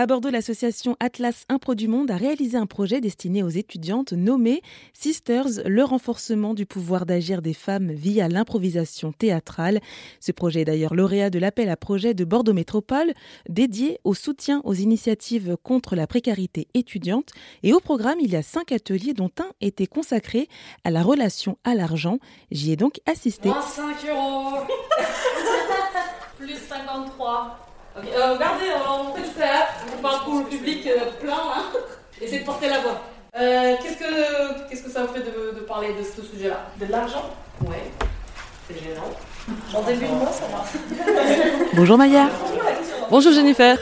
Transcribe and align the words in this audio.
À 0.00 0.06
Bordeaux, 0.06 0.30
l'association 0.30 0.96
Atlas 0.98 1.44
Impro 1.50 1.74
du 1.74 1.86
Monde 1.86 2.10
a 2.10 2.16
réalisé 2.16 2.56
un 2.56 2.64
projet 2.64 3.02
destiné 3.02 3.42
aux 3.42 3.50
étudiantes 3.50 4.14
nommé 4.14 4.62
Sisters, 4.94 5.60
le 5.66 5.84
renforcement 5.84 6.54
du 6.54 6.64
pouvoir 6.64 7.04
d'agir 7.04 7.42
des 7.42 7.52
femmes 7.52 7.92
via 7.92 8.26
l'improvisation 8.26 9.12
théâtrale. 9.12 9.78
Ce 10.18 10.32
projet 10.32 10.62
est 10.62 10.64
d'ailleurs 10.64 10.94
lauréat 10.94 11.28
de 11.28 11.38
l'appel 11.38 11.68
à 11.68 11.76
projet 11.76 12.14
de 12.14 12.24
Bordeaux 12.24 12.54
Métropole, 12.54 13.12
dédié 13.50 14.00
au 14.02 14.14
soutien 14.14 14.62
aux 14.64 14.72
initiatives 14.72 15.58
contre 15.62 15.94
la 15.96 16.06
précarité 16.06 16.66
étudiante. 16.72 17.32
Et 17.62 17.74
au 17.74 17.80
programme, 17.80 18.20
il 18.22 18.30
y 18.30 18.36
a 18.36 18.42
cinq 18.42 18.72
ateliers, 18.72 19.12
dont 19.12 19.30
un 19.38 19.50
était 19.60 19.86
consacré 19.86 20.48
à 20.82 20.90
la 20.90 21.02
relation 21.02 21.58
à 21.62 21.74
l'argent. 21.74 22.20
J'y 22.50 22.72
ai 22.72 22.76
donc 22.76 23.00
assisté. 23.04 23.50
Moins 23.50 23.60
5 23.60 23.96
euros 24.08 24.60
Plus 26.38 26.56
53 26.56 27.59
Euh, 27.96 28.34
regardez, 28.34 28.64
on 28.88 29.14
fait 29.14 29.22
du 29.22 29.34
théâtre, 29.34 29.72
on 29.98 30.02
parle 30.02 30.24
pour 30.24 30.38
le 30.40 30.44
public 30.44 30.86
euh, 30.86 31.10
plein, 31.20 31.30
là. 31.36 31.62
Essayez 32.20 32.40
de 32.40 32.44
porter 32.44 32.68
la 32.68 32.78
voix. 32.80 33.00
Euh, 33.38 33.74
qu'est-ce, 33.82 33.96
que, 33.98 34.68
qu'est-ce 34.68 34.82
que 34.82 34.90
ça 34.90 35.04
vous 35.04 35.12
fait 35.14 35.20
de, 35.20 35.58
de 35.58 35.60
parler 35.64 35.88
de 35.88 36.02
ce 36.04 36.22
sujet-là? 36.22 36.66
De 36.78 36.86
l'argent? 36.86 37.30
Ouais. 37.62 37.90
C'est 38.68 38.78
gênant. 38.78 39.10
En 39.74 39.82
début 39.82 40.06
de 40.06 40.12
mois, 40.12 40.30
ça 40.32 40.46
marche. 40.52 40.70
Bonjour 41.74 41.96
Maya. 41.98 42.28
Bonjour 43.10 43.32
Jennifer. 43.32 43.78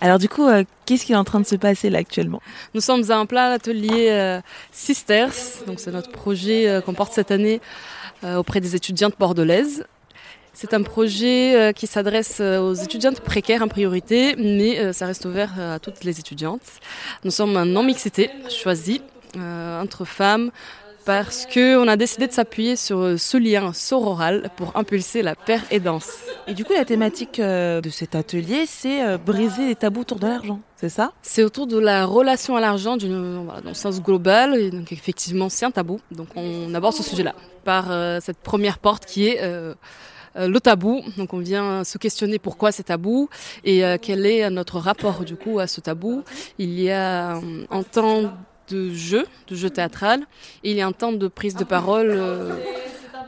Alors 0.00 0.18
du 0.18 0.28
coup, 0.28 0.46
euh, 0.46 0.64
qu'est-ce 0.84 1.04
qui 1.06 1.12
est 1.12 1.16
en 1.16 1.24
train 1.24 1.40
de 1.40 1.46
se 1.46 1.56
passer 1.56 1.90
là 1.90 1.98
actuellement? 1.98 2.40
Nous 2.74 2.80
sommes 2.80 3.10
à 3.10 3.16
un 3.16 3.26
plein 3.26 3.50
atelier 3.50 4.08
euh, 4.10 4.40
Sisters, 4.72 5.32
donc 5.66 5.80
c'est 5.80 5.90
notre 5.92 6.10
projet 6.10 6.68
euh, 6.68 6.80
qu'on 6.80 6.94
porte 6.94 7.12
cette 7.12 7.30
année 7.30 7.60
euh, 8.24 8.36
auprès 8.36 8.60
des 8.60 8.76
étudiantes 8.76 9.14
bordelaises. 9.18 9.86
C'est 10.58 10.72
un 10.72 10.82
projet 10.82 11.54
euh, 11.54 11.72
qui 11.72 11.86
s'adresse 11.86 12.38
euh, 12.40 12.60
aux 12.60 12.72
étudiantes 12.72 13.20
précaires 13.20 13.60
en 13.60 13.68
priorité, 13.68 14.34
mais 14.38 14.78
euh, 14.78 14.94
ça 14.94 15.04
reste 15.04 15.26
ouvert 15.26 15.60
à 15.60 15.78
toutes 15.78 16.02
les 16.02 16.18
étudiantes. 16.18 16.62
Nous 17.24 17.30
sommes 17.30 17.58
un 17.58 17.66
non-mixité 17.66 18.30
choisi 18.48 19.02
euh, 19.36 19.82
entre 19.82 20.06
femmes 20.06 20.50
parce 21.04 21.44
qu'on 21.44 21.86
a 21.86 21.96
décidé 21.96 22.26
de 22.26 22.32
s'appuyer 22.32 22.74
sur 22.74 23.18
ce 23.18 23.36
lien 23.36 23.74
sororal 23.74 24.48
pour 24.56 24.74
impulser 24.78 25.20
la 25.20 25.34
paire 25.34 25.62
et 25.70 25.78
danse. 25.78 26.10
Et 26.48 26.54
du 26.54 26.64
coup, 26.64 26.72
la 26.72 26.86
thématique 26.86 27.38
de 27.38 27.90
cet 27.90 28.14
atelier, 28.14 28.64
c'est 28.66 29.16
briser 29.18 29.68
les 29.68 29.76
tabous 29.76 30.00
autour 30.00 30.18
de 30.18 30.26
l'argent, 30.26 30.58
c'est 30.76 30.88
ça? 30.88 31.12
C'est 31.22 31.44
autour 31.44 31.66
de 31.66 31.78
la 31.78 32.06
relation 32.06 32.56
à 32.56 32.60
l'argent 32.60 32.96
voilà, 32.98 33.60
dans 33.60 33.68
le 33.68 33.74
sens 33.74 34.02
global. 34.02 34.56
Et 34.56 34.70
donc 34.70 34.90
effectivement, 34.90 35.48
c'est 35.48 35.64
un 35.64 35.70
tabou. 35.70 36.00
Donc 36.10 36.28
on 36.34 36.74
aborde 36.74 36.94
ce 36.94 37.02
sujet-là 37.04 37.34
par 37.64 37.90
euh, 37.90 38.18
cette 38.20 38.38
première 38.38 38.78
porte 38.78 39.06
qui 39.06 39.28
est 39.28 39.38
euh, 39.42 39.74
le 40.36 40.60
tabou. 40.60 41.02
Donc 41.16 41.32
on 41.32 41.38
vient 41.38 41.84
se 41.84 41.98
questionner 41.98 42.38
pourquoi 42.38 42.72
c'est 42.72 42.84
tabou 42.84 43.28
et 43.64 43.84
euh, 43.84 43.96
quel 44.00 44.26
est 44.26 44.48
notre 44.50 44.78
rapport 44.78 45.24
du 45.24 45.36
coup 45.36 45.58
à 45.58 45.66
ce 45.66 45.80
tabou. 45.80 46.22
Il 46.58 46.78
y 46.80 46.90
a 46.90 47.36
euh, 47.36 47.64
un 47.70 47.82
temps 47.82 48.32
de 48.68 48.92
jeu, 48.92 49.24
de 49.48 49.54
jeu 49.54 49.70
théâtral, 49.70 50.20
et 50.64 50.72
il 50.72 50.76
y 50.76 50.80
a 50.80 50.86
un 50.86 50.92
temps 50.92 51.12
de 51.12 51.28
prise 51.28 51.54
de 51.54 51.64
parole 51.64 52.10
euh, 52.10 52.52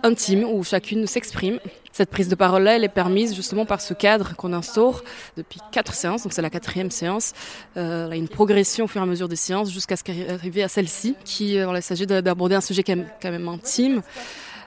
intime 0.03 0.45
où 0.45 0.65
chacune 0.65 1.07
s'exprime. 1.07 1.61
Cette 1.93 2.11
prise 2.11 2.29
de 2.29 2.35
parole-là, 2.37 2.77
elle 2.77 2.85
est 2.85 2.89
permise 2.89 3.35
justement 3.35 3.65
par 3.65 3.81
ce 3.81 3.93
cadre 3.95 4.37
qu'on 4.37 4.53
instaure 4.53 5.03
depuis 5.37 5.61
quatre 5.73 5.95
séances, 5.95 6.23
donc 6.23 6.33
c'est 6.33 6.43
la 6.43 6.51
quatrième 6.51 6.91
séance. 6.93 7.33
Euh, 7.77 8.11
une 8.13 8.29
progression 8.29 8.85
au 8.85 8.89
fur 8.89 9.01
et 9.01 9.05
à 9.05 9.07
mesure 9.07 9.29
des 9.29 9.37
séances 9.37 9.71
jusqu'à 9.73 9.97
ce 9.97 10.05
qu'arriver 10.05 10.63
à 10.63 10.69
celle-ci, 10.69 11.17
qui 11.25 11.59
euh, 11.59 11.73
il 11.75 11.83
s'agit 11.83 12.07
de- 12.07 12.21
d'aborder 12.21 12.55
un 12.55 12.61
sujet 12.61 12.83
quand 12.85 12.97
même 13.25 13.49
intime 13.49 14.03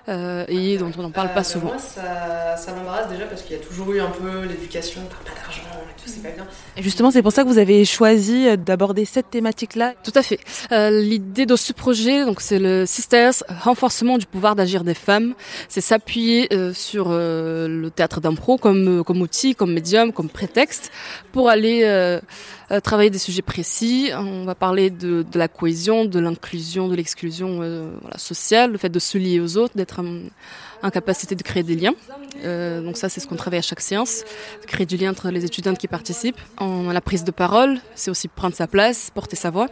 euh, 0.10 0.46
et 0.48 0.78
dont 0.78 0.92
on 0.98 1.02
n'en 1.04 1.12
parle 1.12 1.34
pas 1.34 1.42
Euh, 1.42 1.44
souvent. 1.44 1.68
Moi, 1.68 1.78
ça, 1.80 2.58
ça 2.58 2.74
m'embarrasse 2.74 3.10
déjà 3.10 3.26
parce 3.26 3.42
qu'il 3.44 3.56
y 3.56 3.60
a 3.60 3.64
toujours 3.64 3.92
eu 3.92 4.00
un 4.02 4.10
peu 4.10 4.46
l'éducation, 4.46 5.02
parle 5.10 5.24
pas 5.24 5.42
d'argent 5.42 5.62
et 5.84 6.02
tout, 6.02 6.08
c'est 6.08 6.24
pas 6.24 6.30
bien. 6.32 6.46
Et 6.78 6.84
justement, 6.84 7.12
c'est 7.12 7.22
pour 7.22 7.32
ça 7.32 7.44
que 7.44 7.48
vous 7.48 7.58
avez 7.58 7.86
choisi 7.86 8.48
euh, 8.48 8.56
d'aborder 8.58 9.06
cette 9.06 9.30
thématique-là. 9.30 9.94
Tout 10.04 10.12
à 10.16 10.22
fait. 10.24 10.40
Euh, 10.72 10.90
L'idée 11.02 11.46
de 11.46 11.56
ce 11.56 11.74
projet, 11.74 12.26
donc 12.26 12.42
c'est 12.42 12.60
le 12.60 12.86
Sisters, 12.86 13.34
renforcement 13.62 14.18
du 14.18 14.26
pouvoir 14.26 14.56
d'agir 14.56 14.84
des 14.84 14.94
femmes. 14.94 15.34
C'est 15.70 15.82
s'appuyer 15.82 16.48
euh, 16.54 16.74
sur 16.74 17.08
euh, 17.10 17.68
le 17.68 17.90
théâtre 17.92 18.22
d'impro 18.22 18.58
comme, 18.58 19.04
comme 19.04 19.22
outil, 19.22 19.56
comme 19.56 19.74
médium, 19.74 20.12
comme 20.12 20.30
prétexte 20.30 20.92
pour 21.32 21.50
aller 21.50 21.82
travailler 22.80 23.10
des 23.10 23.18
sujets 23.18 23.42
précis. 23.42 24.12
On 24.16 24.46
va 24.46 24.56
parler 24.56 24.90
de, 24.90 25.24
de 25.30 25.40
la 25.40 25.48
cohésion, 25.48 26.06
de 26.06 26.20
l'inclusion, 26.20 26.88
de 26.88 26.96
l'exclusion 26.96 27.60
euh, 27.62 27.92
sociale, 28.16 28.72
le 28.72 28.78
fait 28.78 28.90
de 28.90 29.00
se 29.00 29.18
lier 29.18 29.40
aux 29.40 29.58
autres, 29.58 29.76
d'être 29.76 30.00
en, 30.00 30.22
en 30.84 30.90
capacité 30.90 31.36
de 31.36 31.44
créer 31.44 31.64
des 31.64 31.76
liens. 31.76 31.94
Euh, 32.44 32.82
donc 32.82 32.98
ça, 32.98 33.10
c'est 33.10 33.20
ce 33.20 33.28
qu'on 33.28 33.36
travaille 33.36 33.60
à 33.60 33.64
chaque 33.64 33.82
séance, 33.82 34.24
créer 34.68 34.86
du 34.86 34.98
lien 34.98 35.12
entre 35.12 35.30
les 35.30 35.46
étudiantes 35.46 35.78
qui 35.78 35.88
participent. 35.88 36.40
En 36.58 36.92
la 36.92 37.02
prise 37.02 37.24
de 37.24 37.32
parole, 37.32 37.80
c'est 37.96 38.10
aussi 38.10 38.28
prendre 38.28 38.56
sa 38.56 38.68
place, 38.68 39.12
porter 39.14 39.36
sa 39.36 39.50
voix. 39.50 39.68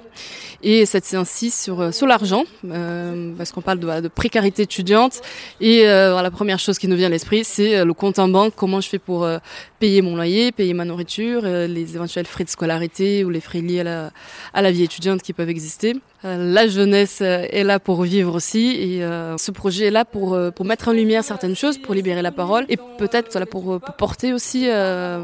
Et 0.62 0.86
cette 0.86 1.06
séance-ci 1.06 1.52
sur, 1.52 1.80
euh, 1.80 1.92
sur 1.92 2.06
l'argent, 2.06 2.44
euh, 2.66 3.34
parce 3.38 3.52
qu'on 3.52 3.62
parle 3.62 3.80
de, 3.80 4.08
précarité 4.08 4.64
étudiante. 4.64 5.22
Et 5.62 5.88
euh, 5.88 6.22
la 6.22 6.32
première 6.32 6.60
chose 6.60 6.78
qui 6.78 6.88
nous 6.88 6.96
vient 6.96 7.08
à 7.08 7.10
l'esprit, 7.10 7.44
c'est 7.44 7.78
euh, 7.78 7.86
le 7.86 7.94
compte 7.94 8.20
en 8.20 8.28
banque, 8.28 8.54
comment 8.56 8.82
je 8.82 8.90
fais 8.90 9.00
pour 9.00 9.24
euh, 9.24 9.38
payer 9.80 10.02
mon 10.02 10.16
loyer, 10.16 10.52
payer 10.52 10.74
ma 10.74 10.86
nourriture, 10.86 11.42
les 11.44 11.96
éventuels 11.96 12.26
frais 12.26 12.44
de 12.44 12.50
scolarité 12.50 13.24
ou 13.24 13.30
les 13.30 13.40
frais 13.40 13.62
liés 13.62 13.82
à 13.82 13.84
la, 13.84 14.12
à 14.54 14.62
la 14.62 14.72
vie 14.72 14.84
étudiante 14.84 15.22
qui 15.22 15.34
peuvent 15.34 15.50
exister. 15.50 15.96
Euh, 16.26 16.54
la 16.54 16.68
jeunesse 16.68 17.20
euh, 17.22 17.46
est 17.50 17.64
là 17.64 17.80
pour 17.80 18.02
vivre 18.04 18.36
aussi 18.36 18.76
et 18.78 19.04
euh, 19.04 19.38
ce 19.38 19.52
projet 19.52 19.86
est 19.86 19.92
là 19.92 20.04
pour, 20.04 20.38
pour 20.54 20.66
mettre 20.66 20.90
en 20.90 20.92
lumière 20.92 21.24
certaines 21.24 21.56
choses, 21.56 21.78
pour 21.78 21.94
libérer 21.96 22.22
la 22.22 22.34
parole 22.34 22.66
et 22.68 22.78
peut-être 22.98 23.32
voilà, 23.32 23.46
pour, 23.46 23.80
pour 23.80 23.96
porter 23.96 24.34
aussi 24.34 24.66
euh, 24.68 25.24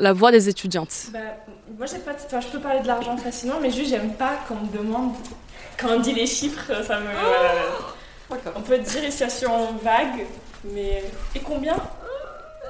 la 0.00 0.12
voix 0.12 0.32
des 0.32 0.48
étudiantes. 0.48 1.06
Bah, 1.12 1.20
moi, 1.78 1.86
j'ai 1.86 1.98
pas. 1.98 2.12
Enfin, 2.12 2.40
je 2.40 2.48
peux 2.48 2.58
parler 2.58 2.80
de 2.80 2.86
l'argent 2.86 3.16
facilement, 3.16 3.56
mais 3.62 3.70
juste, 3.70 3.90
j'aime 3.90 4.12
pas 4.14 4.38
quand 4.48 4.56
on 4.60 4.66
me 4.66 4.84
demande. 4.84 5.12
Quand 5.78 5.88
on 5.90 6.00
dit 6.00 6.12
les 6.12 6.26
chiffres, 6.26 6.70
ça 6.84 6.98
me. 6.98 7.06
on 8.56 8.60
peut 8.60 8.78
dire 8.78 9.04
une 9.04 9.10
situation 9.10 9.50
vague, 9.82 10.26
mais. 10.74 11.04
Et 11.34 11.40
combien? 11.40 11.76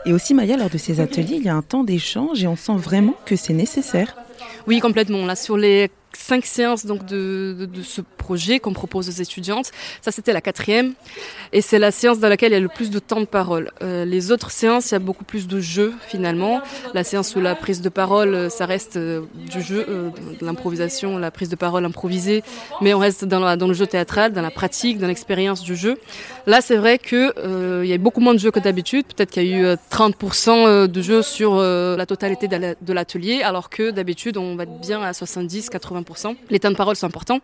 Et 0.04 0.12
aussi, 0.12 0.34
Maya, 0.34 0.56
lors 0.56 0.70
de 0.70 0.78
ces 0.78 1.00
ateliers, 1.00 1.36
il 1.36 1.44
y 1.44 1.48
a 1.48 1.54
un 1.54 1.62
temps 1.62 1.84
d'échange 1.84 2.42
et 2.42 2.46
on 2.46 2.56
sent 2.56 2.76
vraiment 2.76 3.14
que 3.24 3.36
c'est 3.36 3.52
nécessaire. 3.52 4.16
Oui, 4.66 4.80
complètement. 4.80 5.24
Là, 5.24 5.36
sur 5.36 5.56
les 5.56 5.90
cinq 6.16 6.44
séances 6.46 6.86
donc 6.86 7.04
de, 7.06 7.68
ce 7.82 8.00
projet 8.00 8.60
qu'on 8.60 8.72
propose 8.72 9.08
aux 9.08 9.22
étudiantes, 9.22 9.70
ça 10.00 10.12
c'était 10.12 10.32
la 10.32 10.40
quatrième, 10.40 10.92
et 11.52 11.60
c'est 11.60 11.78
la 11.78 11.90
séance 11.90 12.18
dans 12.18 12.28
laquelle 12.28 12.52
il 12.52 12.54
y 12.54 12.58
a 12.58 12.60
le 12.60 12.68
plus 12.68 12.90
de 12.90 12.98
temps 12.98 13.20
de 13.20 13.26
parole. 13.26 13.70
Euh, 13.82 14.04
les 14.04 14.30
autres 14.32 14.50
séances, 14.50 14.90
il 14.90 14.94
y 14.94 14.96
a 14.96 15.00
beaucoup 15.00 15.24
plus 15.24 15.46
de 15.48 15.60
jeu 15.60 15.92
finalement. 16.08 16.60
La 16.94 17.04
séance 17.04 17.34
où 17.36 17.40
la 17.40 17.54
prise 17.54 17.80
de 17.80 17.88
parole, 17.88 18.34
euh, 18.34 18.48
ça 18.48 18.66
reste 18.66 18.96
euh, 18.96 19.22
du 19.34 19.60
jeu, 19.62 19.84
de 20.40 20.44
l'improvisation, 20.46 21.18
la 21.18 21.30
prise 21.30 21.48
de 21.48 21.56
parole 21.56 21.84
improvisée, 21.84 22.42
mais 22.80 22.94
on 22.94 22.98
reste 22.98 23.24
dans, 23.24 23.56
dans 23.56 23.66
le 23.68 23.74
jeu 23.74 23.86
théâtral, 23.86 24.32
dans 24.32 24.42
la 24.42 24.50
pratique, 24.50 24.98
dans 24.98 25.06
l'expérience 25.08 25.62
du 25.62 25.74
jeu. 25.76 25.98
Là, 26.46 26.60
c'est 26.60 26.76
vrai 26.76 26.98
que 26.98 27.32
euh, 27.38 27.82
il 27.84 27.90
y 27.90 27.92
a 27.92 27.98
beaucoup 27.98 28.20
moins 28.20 28.34
de 28.34 28.38
jeux 28.38 28.50
que 28.50 28.60
d'habitude. 28.60 29.04
Peut-être 29.06 29.30
qu'il 29.30 29.44
y 29.46 29.54
a 29.54 29.58
eu 29.58 29.64
euh, 29.64 29.76
30% 29.90 30.86
de 30.86 31.02
jeux 31.02 31.22
sur 31.22 31.56
la 31.56 32.06
totalité 32.06 32.48
de 32.48 32.56
la- 32.56 32.74
de 32.80 32.92
l'atelier, 32.92 33.42
alors 33.42 33.68
que 33.70 33.90
d'habitude, 33.90 34.36
on 34.36 34.56
va 34.56 34.64
être 34.64 34.80
bien 34.80 35.02
à 35.02 35.12
70-80%. 36.02 36.36
Les 36.50 36.60
temps 36.60 36.70
de 36.70 36.76
parole 36.76 36.96
sont 36.96 37.06
importants. 37.06 37.40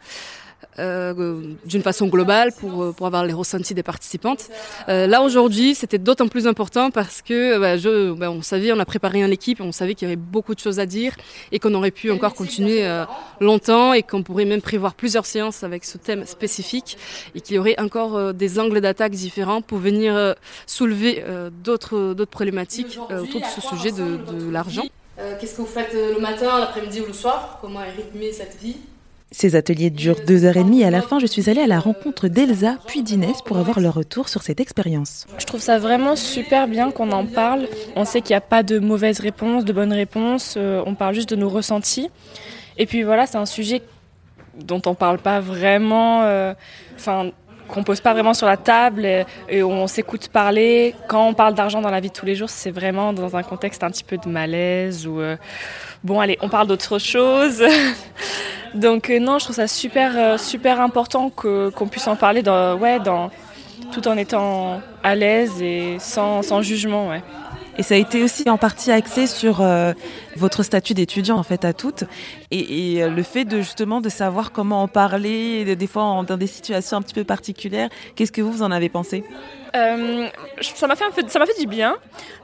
euh, 0.78 1.54
d'une 1.66 1.82
façon 1.82 2.06
globale 2.06 2.52
pour, 2.52 2.82
euh, 2.82 2.92
pour 2.92 3.06
avoir 3.06 3.24
les 3.24 3.32
ressentis 3.32 3.74
des 3.74 3.82
participantes. 3.82 4.48
Euh, 4.88 5.06
là 5.06 5.22
aujourd'hui, 5.22 5.74
c'était 5.74 5.98
d'autant 5.98 6.28
plus 6.28 6.46
important 6.46 6.91
parce 6.91 7.22
que 7.22 7.58
bah, 7.58 7.76
je, 7.76 8.12
bah, 8.12 8.30
on 8.30 8.42
savait, 8.42 8.72
on 8.72 8.78
a 8.78 8.84
préparé 8.84 9.22
une 9.22 9.32
équipe, 9.32 9.60
on 9.60 9.72
savait 9.72 9.94
qu'il 9.94 10.08
y 10.08 10.10
avait 10.10 10.20
beaucoup 10.20 10.54
de 10.54 10.60
choses 10.60 10.78
à 10.78 10.86
dire 10.86 11.14
et 11.52 11.58
qu'on 11.58 11.74
aurait 11.74 11.91
pu 11.91 12.10
encore 12.10 12.34
continuer 12.34 12.86
euh, 12.86 13.04
longtemps 13.41 13.92
et 13.92 14.02
qu'on 14.02 14.22
pourrait 14.22 14.44
même 14.44 14.62
prévoir 14.62 14.94
plusieurs 14.94 15.26
séances 15.26 15.62
avec 15.64 15.84
ce 15.84 15.98
thème 15.98 16.26
spécifique 16.26 16.96
et 17.34 17.40
qu'il 17.40 17.56
y 17.56 17.58
aurait 17.58 17.78
encore 17.80 18.32
des 18.34 18.58
angles 18.58 18.80
d'attaque 18.80 19.12
différents 19.12 19.62
pour 19.62 19.78
venir 19.78 20.34
soulever 20.66 21.25
d'autres 21.64 22.14
d'autres 22.14 22.30
problématiques 22.30 22.99
autour 23.10 23.40
de 23.40 23.46
ce 23.46 23.60
sujet 23.60 23.93
de, 23.93 24.16
de 24.16 24.50
l'argent. 24.50 24.84
Euh, 25.20 25.35
Qu'est-ce 25.41 25.53
que 25.56 25.62
vous 25.62 25.67
faites 25.67 25.94
euh, 25.94 26.15
le 26.15 26.20
matin, 26.20 26.59
l'après-midi 26.61 27.00
ou 27.00 27.06
le 27.06 27.12
soir? 27.12 27.59
Comment 27.61 27.82
est 27.82 27.91
rythmée 27.91 28.32
cette 28.32 28.56
vie? 28.61 28.76
Ces 29.31 29.56
ateliers 29.56 29.91
durent 29.91 30.25
deux 30.26 30.47
heures 30.47 30.56
et 30.56 30.65
demie 30.65 30.85
à 30.85 30.91
la 30.91 31.03
fin, 31.03 31.19
je 31.19 31.26
suis 31.26 31.50
allée 31.50 31.61
à 31.61 31.67
la 31.67 31.81
rencontre 31.81 32.29
d'Elsa 32.29 32.76
puis 32.87 33.03
d'Inès 33.03 33.43
pour 33.43 33.59
avoir 33.59 33.79
leur 33.79 33.93
retour 33.93 34.31
sur 34.31 34.43
cette 34.43 34.59
expérience. 34.59 35.26
Je 35.38 35.44
trouve 35.44 35.61
ça 35.61 35.79
vraiment 35.79 36.17
super 36.17 36.67
bien 36.67 36.91
qu'on 36.91 37.11
en 37.12 37.26
parle. 37.26 37.69
On 37.94 38.06
sait 38.06 38.23
qu'il 38.23 38.31
n'y 38.32 38.37
a 38.38 38.41
pas 38.41 38.62
de 38.62 38.79
mauvaises 38.79 39.20
réponses, 39.20 39.67
de 39.67 39.73
bonnes 39.75 39.93
réponses. 39.93 40.55
euh, 40.56 40.82
on 40.87 40.94
parle 40.94 41.15
juste 41.15 41.29
de 41.29 41.37
nos 41.37 41.50
ressentis. 41.50 42.09
Et 42.79 42.87
puis 42.87 43.03
voilà, 43.03 43.26
c'est 43.26 43.37
un 43.37 43.44
sujet 43.44 43.82
dont 44.65 44.81
on 44.87 44.94
parle 44.94 45.19
pas 45.19 45.41
vraiment. 45.41 46.23
euh, 46.23 46.55
Enfin. 46.97 47.31
Qu'on 47.69 47.85
pose 47.85 48.00
pas 48.00 48.12
vraiment 48.12 48.35
sur 48.35 48.47
la 48.47 48.56
table 48.56 49.06
et, 49.49 49.62
on 49.62 49.87
s'écoute 49.87 50.29
parler. 50.29 50.94
Quand 51.06 51.26
on 51.26 51.35
parle 51.35 51.55
d'argent 51.55 51.81
dans 51.81 51.91
la 51.91 52.00
vie 52.00 52.09
de 52.09 52.15
tous 52.15 52.26
les 52.26 52.35
jours, 52.35 52.50
c'est 52.50 52.70
vraiment 52.70 53.12
dans 53.12 53.37
un 53.37 53.43
contexte 53.43 53.85
un 53.85 53.91
petit 53.91 54.05
peu 54.05 54.17
de 54.17 54.29
malaise 54.29 55.06
ou 55.06 55.20
euh, 55.20 55.37
bon 56.03 56.20
allez, 56.20 56.38
on 56.41 56.49
parle 56.49 56.67
d'autre 56.67 56.99
chose. 56.99 57.62
Donc 58.75 59.11
euh, 59.11 59.19
non, 59.19 59.38
je 59.38 59.44
trouve 59.44 59.56
ça 59.56 59.69
super 59.69 60.12
euh, 60.17 60.38
super 60.38 60.81
important 60.81 61.31
qu'on 61.31 61.88
puisse 61.88 62.06
en 62.06 62.17
parler 62.17 62.43
ouais 62.81 62.99
dans 63.00 63.31
tout 63.93 64.06
en 64.09 64.17
étant 64.17 64.81
à 65.03 65.15
l'aise 65.15 65.62
et 65.62 65.97
sans, 65.99 66.43
sans 66.43 66.62
jugement. 66.62 67.12
Et 67.78 67.84
ça 67.84 67.94
a 67.94 67.96
été 67.96 68.25
aussi 68.25 68.50
en 68.50 68.58
partie 68.58 68.90
axé 68.90 69.28
sur 69.28 69.60
euh, 69.60 69.92
votre 70.36 70.64
statut 70.64 70.94
d'étudiant 70.94 71.36
en 71.36 71.44
fait 71.44 71.64
à 71.64 71.72
toutes 71.72 72.02
et, 72.50 73.02
euh, 73.02 73.08
le 73.08 73.22
fait 73.22 73.44
de 73.44 73.58
justement 73.58 74.00
de 74.00 74.08
savoir 74.08 74.50
comment 74.50 74.82
en 74.82 74.88
parler, 74.88 75.76
des 75.76 75.86
fois 75.86 76.02
en, 76.02 76.25
dans 76.25 76.36
des 76.36 76.48
situations 76.48 76.96
un 76.96 77.02
petit 77.02 77.14
peu 77.14 77.22
particulières. 77.22 77.88
Qu'est-ce 78.16 78.32
que 78.32 78.42
vous, 78.42 78.50
vous 78.50 78.62
en 78.62 78.72
avez 78.72 78.88
pensé? 78.88 79.22
Euh, 79.76 80.26
Ça 80.60 80.88
m'a 80.88 80.96
fait, 80.96 81.30
ça 81.30 81.38
m'a 81.38 81.46
fait 81.46 81.60
du 81.60 81.69
bien 81.69 81.96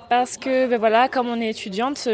parce 0.08 0.36
que 0.36 0.69
ben 0.69 0.78
voilà, 0.78 1.08
comme 1.08 1.26
on 1.28 1.40
est 1.40 1.50
étudiante, 1.50 2.08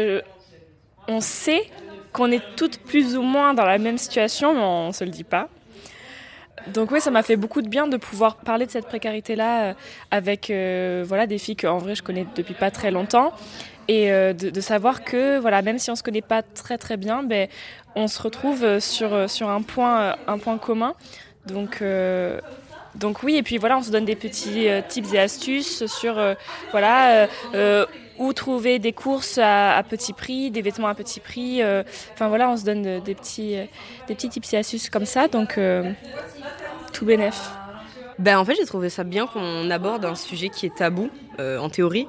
on 1.07 1.21
sait 1.21 1.69
qu'on 2.13 2.31
est 2.31 2.41
toutes 2.55 2.79
plus 2.79 3.15
ou 3.15 3.21
moins 3.21 3.53
dans 3.53 3.65
la 3.65 3.77
même 3.77 3.99
situation, 3.99 4.55
mais 4.55 4.61
on 4.61 4.91
se 4.91 5.03
le 5.03 5.11
dit 5.11 5.23
pas. 5.23 5.47
Donc 6.67 6.91
oui, 6.91 7.01
ça 7.01 7.11
m'a 7.11 7.23
fait 7.23 7.35
beaucoup 7.35 7.61
de 7.61 7.67
bien 7.67 7.87
de 7.87 7.97
pouvoir 7.97 8.35
parler 8.35 8.65
de 8.65 8.71
cette 8.71 8.85
précarité-là 8.85 9.63
euh, 9.63 9.73
avec 10.11 10.49
euh, 10.49 11.03
voilà 11.07 11.25
des 11.25 11.37
filles 11.37 11.55
qu'en 11.55 11.79
vrai 11.79 11.95
je 11.95 12.03
connais 12.03 12.27
depuis 12.35 12.53
pas 12.53 12.69
très 12.69 12.91
longtemps 12.91 13.33
et 13.87 14.11
euh, 14.11 14.33
de, 14.33 14.49
de, 14.49 14.61
savoir 14.61 15.03
que 15.03 15.39
voilà 15.39 15.63
même 15.63 15.79
si 15.79 15.89
on 15.89 15.95
se 15.95 16.03
connaît 16.03 16.21
pas 16.21 16.43
très 16.43 16.77
très 16.77 16.97
bien, 16.97 17.23
ben 17.23 17.47
on 17.95 18.07
se 18.07 18.21
retrouve 18.21 18.79
sur 18.79 19.29
sur 19.29 19.49
un 19.49 19.61
point 19.61 20.15
un 20.27 20.37
point 20.37 20.57
commun. 20.57 20.93
Donc 21.47 21.83
donc 22.93 23.23
oui, 23.23 23.37
et 23.37 23.43
puis 23.43 23.57
voilà, 23.57 23.77
on 23.79 23.83
se 23.83 23.89
donne 23.89 24.05
des 24.05 24.15
petits 24.15 24.67
tips 24.87 25.13
et 25.13 25.19
astuces 25.19 25.85
sur 25.87 26.21
voilà 26.71 27.27
où 28.17 28.33
trouver 28.33 28.79
des 28.79 28.93
courses 28.93 29.39
à, 29.41 29.83
petit 29.87 30.13
prix, 30.13 30.51
des 30.51 30.61
vêtements 30.61 30.87
à 30.87 30.95
petit 30.95 31.19
prix. 31.19 31.61
Euh, 31.61 31.83
enfin 32.13 32.27
voilà, 32.27 32.49
on 32.49 32.57
se 32.57 32.65
donne 32.65 32.99
des 33.01 33.15
petits, 33.15 33.55
des 34.07 34.15
petits 34.15 34.29
tips 34.29 34.53
et 34.53 34.57
astuces 34.57 34.89
comme 34.89 35.05
ça. 35.05 35.27
Donc 35.27 35.57
euh, 35.57 35.91
tout 36.93 37.05
bénef. 37.05 37.51
Ben 38.19 38.37
en 38.37 38.45
fait, 38.45 38.55
j'ai 38.55 38.65
trouvé 38.65 38.89
ça 38.89 39.03
bien 39.03 39.25
qu'on 39.25 39.69
aborde 39.71 40.05
un 40.05 40.15
sujet 40.15 40.49
qui 40.49 40.65
est 40.65 40.75
tabou 40.75 41.09
euh, 41.39 41.57
en 41.57 41.69
théorie 41.69 42.07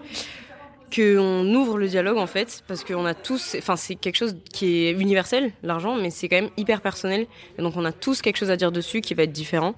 qu'on 0.95 1.55
ouvre 1.55 1.79
le 1.79 1.89
dialogue 1.89 2.19
en 2.19 2.27
fait 2.27 2.63
parce 2.69 2.85
qu'on 2.85 3.07
a 3.07 3.15
tous 3.15 3.57
enfin 3.57 3.77
c'est 3.77 3.95
quelque 3.95 4.17
chose 4.17 4.37
qui 4.53 4.85
est 4.85 4.93
universel 4.93 5.53
l'argent 5.63 5.97
mais 5.97 6.11
c'est 6.11 6.29
quand 6.29 6.37
même 6.37 6.51
hyper 6.59 6.83
personnel 6.83 7.27
et 7.59 7.63
donc 7.63 7.77
on 7.77 7.85
a 7.87 7.93
tous 7.93 8.21
quelque 8.21 8.37
chose 8.37 8.51
à 8.51 8.57
dire 8.57 8.71
dessus 8.71 9.01
qui 9.01 9.15
va 9.15 9.23
être 9.23 9.33
différent 9.33 9.75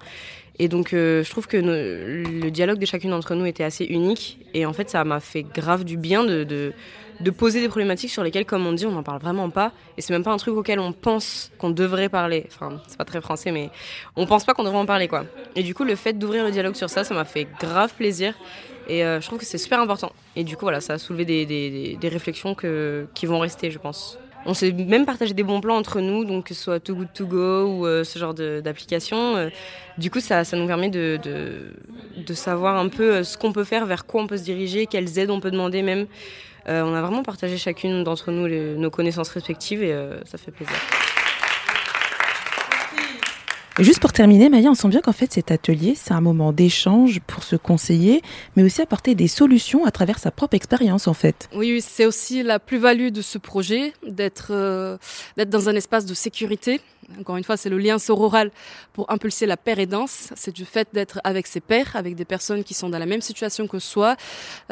et 0.57 0.67
donc, 0.67 0.93
euh, 0.93 1.23
je 1.23 1.29
trouve 1.29 1.47
que 1.47 1.57
le 1.57 2.49
dialogue 2.49 2.79
de 2.79 2.85
chacune 2.85 3.09
d'entre 3.09 3.35
nous 3.35 3.45
était 3.45 3.63
assez 3.63 3.85
unique. 3.85 4.39
Et 4.53 4.65
en 4.65 4.73
fait, 4.73 4.89
ça 4.89 5.03
m'a 5.03 5.19
fait 5.19 5.43
grave 5.43 5.83
du 5.83 5.97
bien 5.97 6.23
de, 6.23 6.43
de, 6.43 7.31
poser 7.31 7.59
des 7.59 7.67
problématiques 7.67 8.11
sur 8.11 8.23
lesquelles, 8.23 8.45
comme 8.45 8.65
on 8.65 8.71
dit, 8.71 8.85
on 8.85 8.91
n'en 8.91 9.03
parle 9.03 9.19
vraiment 9.19 9.49
pas. 9.49 9.73
Et 9.97 10.01
c'est 10.01 10.13
même 10.13 10.23
pas 10.23 10.31
un 10.31 10.37
truc 10.37 10.55
auquel 10.55 10.79
on 10.79 10.93
pense 10.93 11.51
qu'on 11.57 11.71
devrait 11.71 12.07
parler. 12.07 12.45
Enfin, 12.47 12.81
c'est 12.87 12.97
pas 12.97 13.05
très 13.05 13.19
français, 13.19 13.51
mais 13.51 13.69
on 14.15 14.25
pense 14.25 14.45
pas 14.45 14.53
qu'on 14.53 14.63
devrait 14.63 14.79
en 14.79 14.85
parler, 14.85 15.09
quoi. 15.09 15.25
Et 15.55 15.63
du 15.63 15.75
coup, 15.75 15.83
le 15.83 15.95
fait 15.95 16.13
d'ouvrir 16.13 16.45
le 16.45 16.51
dialogue 16.51 16.75
sur 16.75 16.89
ça, 16.89 17.03
ça 17.03 17.13
m'a 17.13 17.25
fait 17.25 17.47
grave 17.59 17.93
plaisir. 17.93 18.33
Et 18.87 19.03
euh, 19.03 19.19
je 19.19 19.25
trouve 19.25 19.39
que 19.39 19.45
c'est 19.45 19.57
super 19.57 19.81
important. 19.81 20.11
Et 20.37 20.45
du 20.45 20.55
coup, 20.55 20.65
voilà, 20.65 20.79
ça 20.79 20.93
a 20.93 20.97
soulevé 20.97 21.25
des, 21.25 21.45
des, 21.45 21.97
des 21.99 22.07
réflexions 22.07 22.55
que, 22.55 23.07
qui 23.13 23.25
vont 23.25 23.39
rester, 23.39 23.71
je 23.71 23.79
pense. 23.79 24.19
On 24.45 24.53
s'est 24.53 24.71
même 24.71 25.05
partagé 25.05 25.33
des 25.33 25.43
bons 25.43 25.59
plans 25.59 25.75
entre 25.75 26.01
nous, 26.01 26.23
donc 26.23 26.47
que 26.47 26.53
ce 26.53 26.63
soit 26.63 26.79
Too 26.79 26.95
Good 26.95 27.07
To 27.13 27.25
Go 27.25 27.63
ou 27.65 27.85
euh, 27.85 28.03
ce 28.03 28.19
genre 28.19 28.33
d'application. 28.33 29.35
Euh, 29.35 29.49
du 29.97 30.11
coup, 30.11 30.19
ça, 30.19 30.43
ça 30.43 30.55
nous 30.55 30.67
permet 30.67 30.89
de, 30.89 31.19
de, 31.23 32.33
savoir 32.33 32.77
un 32.77 32.89
peu 32.89 33.15
euh, 33.15 33.23
ce 33.23 33.37
qu'on 33.37 33.51
peut 33.51 33.63
faire, 33.63 33.85
vers 33.85 34.05
quoi 34.05 34.21
on 34.21 34.27
peut 34.27 34.37
se 34.37 34.43
diriger, 34.43 34.85
quelles 34.85 35.17
aides 35.17 35.31
on 35.31 35.39
peut 35.39 35.51
demander 35.51 35.81
même. 35.81 36.05
On 36.67 36.95
a 36.95 37.01
vraiment 37.01 37.21
partagé 37.21 37.57
chacune 37.59 38.03
d'entre 38.03 38.31
nous 38.31 38.47
nos 38.47 38.89
connaissances 38.89 39.29
respectives 39.29 39.83
et 39.83 39.95
ça 40.25 40.39
fait 40.39 40.49
plaisir. 40.49 40.75
Juste 43.79 43.99
pour 43.99 44.13
terminer, 44.13 44.47
Maya, 44.47 44.69
on 44.69 44.73
sent 44.73 44.87
bien 44.87 45.01
qu'en 45.01 45.11
fait 45.11 45.33
cet 45.33 45.51
atelier, 45.51 45.95
c'est 45.97 46.13
un 46.13 46.21
moment 46.21 46.53
d'échange 46.53 47.19
pour 47.27 47.43
se 47.43 47.57
conseiller, 47.57 48.21
mais 48.55 48.63
aussi 48.63 48.81
apporter 48.81 49.15
des 49.15 49.27
solutions 49.27 49.83
à 49.83 49.91
travers 49.91 50.17
sa 50.17 50.31
propre 50.31 50.55
expérience 50.55 51.09
en 51.09 51.13
fait. 51.13 51.49
Oui, 51.53 51.81
c'est 51.81 52.05
aussi 52.05 52.41
la 52.41 52.59
plus-value 52.59 53.09
de 53.09 53.21
ce 53.21 53.37
projet, 53.37 53.93
d'être 54.07 54.47
euh, 54.51 54.97
d'être 55.35 55.49
dans 55.49 55.67
un 55.67 55.75
espace 55.75 56.05
de 56.05 56.13
sécurité. 56.13 56.79
Encore 57.19 57.37
une 57.37 57.43
fois, 57.43 57.57
c'est 57.57 57.69
le 57.69 57.77
lien 57.77 57.99
sororal 57.99 58.51
pour 58.93 59.11
impulser 59.11 59.45
la 59.45 59.57
paire 59.57 59.79
aidance. 59.79 60.29
C'est 60.35 60.53
du 60.53 60.65
fait 60.65 60.87
d'être 60.93 61.19
avec 61.23 61.47
ses 61.47 61.61
pairs, 61.61 61.95
avec 61.95 62.15
des 62.15 62.25
personnes 62.25 62.63
qui 62.63 62.73
sont 62.73 62.89
dans 62.89 62.99
la 62.99 63.05
même 63.05 63.21
situation 63.21 63.67
que 63.67 63.79
soi, 63.79 64.15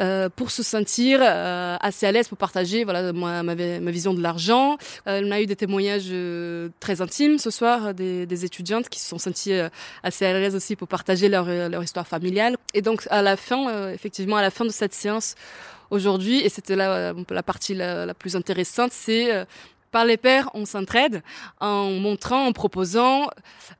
euh, 0.00 0.28
pour 0.28 0.50
se 0.50 0.62
sentir 0.62 1.20
euh, 1.22 1.76
assez 1.80 2.06
à 2.06 2.12
l'aise 2.12 2.28
pour 2.28 2.38
partager 2.38 2.84
voilà 2.84 3.12
ma, 3.12 3.42
ma 3.42 3.54
vision 3.54 4.14
de 4.14 4.22
l'argent. 4.22 4.76
Euh, 5.06 5.22
on 5.24 5.30
a 5.30 5.40
eu 5.40 5.46
des 5.46 5.56
témoignages 5.56 6.08
euh, 6.10 6.68
très 6.80 7.00
intimes 7.00 7.38
ce 7.38 7.50
soir 7.50 7.94
des, 7.94 8.26
des 8.26 8.44
étudiantes 8.44 8.88
qui 8.88 9.00
se 9.00 9.08
sont 9.08 9.18
senties 9.18 9.52
euh, 9.52 9.68
assez 10.02 10.26
à 10.26 10.32
l'aise 10.32 10.54
aussi 10.54 10.76
pour 10.76 10.88
partager 10.88 11.28
leur, 11.28 11.46
leur 11.46 11.82
histoire 11.82 12.06
familiale. 12.06 12.56
Et 12.74 12.82
donc 12.82 13.06
à 13.10 13.22
la 13.22 13.36
fin, 13.36 13.68
euh, 13.68 13.92
effectivement, 13.92 14.36
à 14.36 14.42
la 14.42 14.50
fin 14.50 14.64
de 14.64 14.70
cette 14.70 14.94
séance 14.94 15.34
aujourd'hui, 15.90 16.40
et 16.40 16.48
c'était 16.48 16.76
là 16.76 17.12
la 17.30 17.42
partie 17.42 17.74
la, 17.74 18.06
la 18.06 18.14
plus 18.14 18.34
intéressante, 18.34 18.90
c'est 18.92 19.46
par 19.94 20.04
les 20.04 20.16
pairs, 20.16 20.50
on 20.54 20.64
s'entraide 20.64 21.22
en 21.60 21.88
montrant, 21.88 22.46
en 22.46 22.52
proposant, 22.52 23.30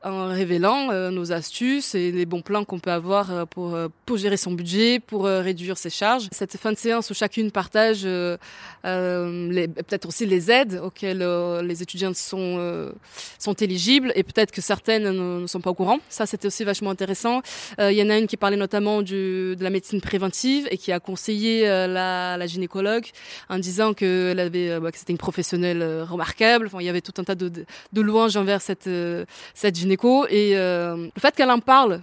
en 0.05 0.29
révélant 0.29 0.93
euh, 0.93 1.11
nos 1.11 1.33
astuces 1.33 1.97
et 1.97 2.13
les 2.13 2.25
bons 2.25 2.41
plans 2.41 2.65
qu'on 2.65 2.79
peut 2.79 2.93
avoir 2.93 3.33
euh, 3.33 3.45
pour, 3.47 3.75
euh, 3.75 3.89
pour 4.07 4.17
gérer 4.17 4.37
son 4.37 4.53
budget, 4.53 5.01
pour 5.01 5.25
réduire 5.25 5.77
ses 5.77 5.91
charges. 5.91 6.29
Cette 6.31 6.57
fin 6.57 6.71
de 6.71 6.79
séance 6.79 7.11
où 7.11 7.15
chacune 7.15 7.51
partage 7.51 8.03
euh, 8.05 8.37
peut-être 8.85 10.07
aussi 10.07 10.25
les 10.25 10.53
aides 10.53 10.81
auxquelles 10.85 11.27
les 11.65 11.83
étudiantes 11.83 12.15
sont, 12.15 12.93
sont 13.41 13.55
éligibles 13.55 14.13
et 14.15 14.23
peut-être 14.23 14.53
que 14.53 14.61
certaines 14.61 15.11
ne, 15.11 15.41
ne, 15.41 15.47
sont 15.49 15.61
pas 15.61 15.71
au 15.71 15.75
courant. 15.75 15.99
Ça, 16.09 16.27
c'était 16.27 16.47
aussi 16.47 16.63
vachement 16.63 16.91
intéressant. 16.91 17.43
Il 17.81 17.95
y 17.95 18.03
en 18.03 18.11
a 18.11 18.19
une 18.19 18.29
qui 18.29 18.37
parlait 18.37 18.57
notamment 18.57 19.03
du, 19.03 19.57
de 19.57 19.65
la 19.65 19.71
médecine 19.71 20.01
préventive 20.01 20.69
et 20.71 20.79
qui 20.79 20.93
a 20.93 21.01
conseillé 21.01 21.67
la, 21.67 22.37
la 22.37 22.47
gynécologue 22.47 23.07
en 23.49 23.59
disant 23.59 23.95
que, 23.95 24.33
elle 24.37 24.81
bah, 24.81 24.93
que 24.93 24.99
c'était 24.99 25.13
une 25.13 25.19
professionnelle 25.19 26.04
remarquable. 26.05 26.71
Il 26.79 26.85
y 26.85 26.89
avait 26.89 27.01
tout 27.01 27.13
un 27.19 27.25
tas 27.25 27.35
de, 27.35 27.49
de, 27.49 28.01
louanges 28.01 28.37
envers 28.37 28.61
cette, 28.61 28.87
euh, 28.87 29.25
cette 29.55 29.77
gynéco. 29.77 30.27
Et 30.29 30.57
euh, 30.57 31.09
le 31.15 31.21
fait 31.21 31.35
qu'elle 31.35 31.51
en 31.51 31.59
parle 31.59 32.01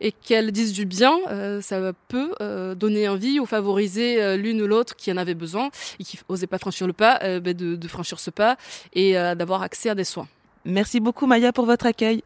et 0.00 0.12
qu'elle 0.12 0.52
dise 0.52 0.72
du 0.72 0.84
bien, 0.84 1.16
euh, 1.28 1.60
ça 1.60 1.92
peut 2.08 2.32
donner 2.74 3.08
envie 3.08 3.38
ou 3.40 3.46
favoriser 3.46 4.36
l'une 4.36 4.60
ou 4.62 4.66
l'autre 4.66 4.96
qui 4.96 5.12
en 5.12 5.16
avait 5.16 5.34
besoin 5.34 5.70
et 6.00 6.04
qui 6.04 6.18
n'osait 6.28 6.46
pas 6.46 6.58
franchir 6.58 6.86
le 6.86 6.92
pas, 6.92 7.18
ben 7.40 7.54
de, 7.54 7.88
franchir 7.88 8.18
ce 8.18 8.30
pas 8.30 8.56
et 8.92 9.12
d'avoir 9.12 9.62
accès 9.62 9.90
à 9.90 9.94
des 9.94 10.04
soins. 10.04 10.28
Merci 10.64 11.00
beaucoup 11.00 11.26
Maya 11.26 11.52
pour 11.52 11.66
votre 11.66 11.86
accueil. 11.86 12.22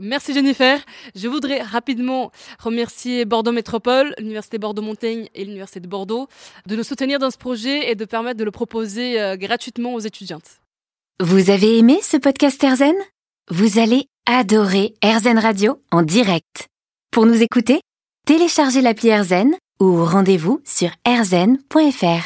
Merci 0.00 0.32
Jennifer. 0.32 0.80
Je 1.14 1.28
voudrais 1.28 1.60
rapidement 1.60 2.32
remercier 2.58 3.26
Bordeaux 3.26 3.52
Métropole, 3.52 4.14
l'Université 4.18 4.56
Bordeaux-Montaigne 4.56 5.28
et 5.34 5.44
l'Université 5.44 5.78
de 5.78 5.86
Bordeaux 5.86 6.26
de 6.66 6.74
nous 6.74 6.82
soutenir 6.82 7.18
dans 7.18 7.30
ce 7.30 7.36
projet 7.36 7.90
et 7.90 7.94
de 7.94 8.06
permettre 8.06 8.38
de 8.38 8.44
le 8.44 8.50
proposer 8.50 9.20
euh, 9.20 9.36
gratuitement 9.36 9.92
aux 9.92 10.00
étudiantes. 10.00 10.60
Vous 11.20 11.50
avez 11.50 11.76
aimé 11.76 12.00
ce 12.02 12.16
podcast 12.16 12.64
Erzen 12.64 12.94
Vous 13.50 13.78
allez 13.78 14.06
adorer 14.24 14.94
Erzen 15.02 15.38
Radio 15.38 15.82
en 15.92 16.00
direct. 16.00 16.68
Pour 17.10 17.26
nous 17.26 17.42
écouter, 17.42 17.82
téléchargez 18.26 18.80
l'appli 18.80 19.08
Erzen 19.08 19.54
ou 19.80 20.02
rendez-vous 20.02 20.62
sur 20.64 20.88
erzen.fr. 21.04 22.24